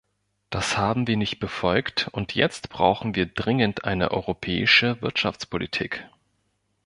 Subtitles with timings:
[0.49, 6.09] Das haben wir nicht befolgt, und jetzt brauchen wir dringend eine europäische Wirtschaftspolitik.